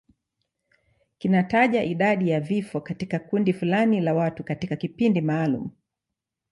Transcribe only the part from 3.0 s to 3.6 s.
kundi